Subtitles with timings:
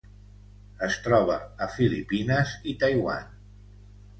[0.87, 3.29] Es troba a Filipines i Taiwan.